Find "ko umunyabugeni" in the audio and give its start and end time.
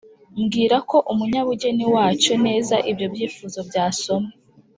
0.89-1.85